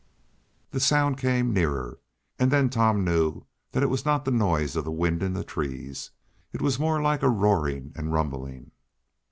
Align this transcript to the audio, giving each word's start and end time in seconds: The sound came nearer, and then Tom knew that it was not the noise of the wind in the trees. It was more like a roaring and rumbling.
The 0.71 0.79
sound 0.79 1.19
came 1.19 1.53
nearer, 1.53 1.99
and 2.39 2.49
then 2.49 2.71
Tom 2.71 3.03
knew 3.05 3.45
that 3.71 3.83
it 3.83 3.91
was 3.91 4.03
not 4.03 4.25
the 4.25 4.31
noise 4.31 4.75
of 4.75 4.83
the 4.83 4.91
wind 4.91 5.21
in 5.21 5.33
the 5.33 5.43
trees. 5.43 6.09
It 6.53 6.59
was 6.63 6.79
more 6.79 6.99
like 7.03 7.21
a 7.21 7.29
roaring 7.29 7.91
and 7.95 8.11
rumbling. 8.11 8.71